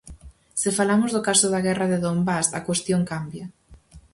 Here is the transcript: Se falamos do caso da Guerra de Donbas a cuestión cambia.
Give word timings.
Se 0.61 0.69
falamos 0.79 1.09
do 1.15 1.21
caso 1.27 1.47
da 1.53 1.63
Guerra 1.67 1.87
de 1.91 2.01
Donbas 2.05 2.45
a 2.57 2.59
cuestión 2.67 3.01
cambia. 3.11 3.45